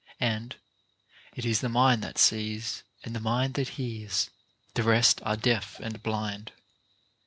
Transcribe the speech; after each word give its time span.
And" 0.19 0.55
It 1.37 1.45
is 1.45 1.61
the 1.61 1.69
mind 1.69 2.01
that 2.01 2.17
sees, 2.17 2.81
and 3.03 3.15
the 3.15 3.19
mind 3.19 3.53
that 3.53 3.67
hears; 3.77 4.31
the 4.73 4.81
rest 4.81 5.21
are 5.23 5.37
deaf 5.37 5.79
and 5.79 6.01
blind." 6.01 6.51